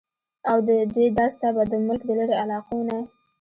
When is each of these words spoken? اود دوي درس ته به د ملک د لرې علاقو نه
اود 0.51 0.67
دوي 0.91 1.07
درس 1.17 1.33
ته 1.41 1.47
به 1.55 1.63
د 1.71 1.73
ملک 1.85 2.01
د 2.05 2.09
لرې 2.19 2.35
علاقو 2.41 2.77
نه 2.89 2.99